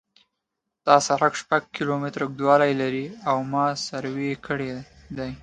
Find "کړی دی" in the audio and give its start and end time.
4.45-5.31